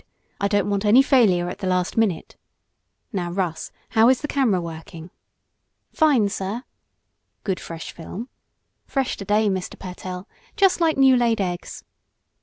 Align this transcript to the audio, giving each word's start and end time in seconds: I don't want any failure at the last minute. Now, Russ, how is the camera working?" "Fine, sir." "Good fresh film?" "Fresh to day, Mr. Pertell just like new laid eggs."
I 0.39 0.47
don't 0.47 0.67
want 0.67 0.83
any 0.83 1.03
failure 1.03 1.47
at 1.47 1.59
the 1.59 1.67
last 1.67 1.95
minute. 1.95 2.35
Now, 3.13 3.29
Russ, 3.31 3.71
how 3.89 4.09
is 4.09 4.21
the 4.21 4.27
camera 4.27 4.59
working?" 4.59 5.11
"Fine, 5.93 6.29
sir." 6.29 6.63
"Good 7.43 7.59
fresh 7.59 7.91
film?" 7.91 8.27
"Fresh 8.87 9.17
to 9.17 9.25
day, 9.25 9.47
Mr. 9.47 9.77
Pertell 9.77 10.27
just 10.55 10.81
like 10.81 10.97
new 10.97 11.15
laid 11.15 11.39
eggs." 11.39 11.83